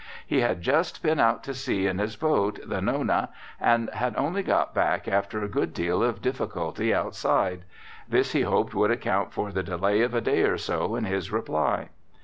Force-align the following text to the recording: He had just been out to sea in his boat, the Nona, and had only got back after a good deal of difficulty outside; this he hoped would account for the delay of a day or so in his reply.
He 0.25 0.41
had 0.41 0.63
just 0.63 1.03
been 1.03 1.19
out 1.19 1.43
to 1.43 1.53
sea 1.53 1.85
in 1.85 1.99
his 1.99 2.15
boat, 2.15 2.57
the 2.65 2.81
Nona, 2.81 3.29
and 3.59 3.87
had 3.91 4.15
only 4.17 4.41
got 4.41 4.73
back 4.73 5.07
after 5.07 5.43
a 5.43 5.47
good 5.47 5.75
deal 5.75 6.01
of 6.01 6.23
difficulty 6.23 6.91
outside; 6.91 7.65
this 8.09 8.31
he 8.31 8.41
hoped 8.41 8.73
would 8.73 8.89
account 8.89 9.31
for 9.31 9.51
the 9.51 9.61
delay 9.61 10.01
of 10.01 10.15
a 10.15 10.19
day 10.21 10.41
or 10.41 10.57
so 10.57 10.95
in 10.95 11.03
his 11.03 11.31
reply. 11.31 11.89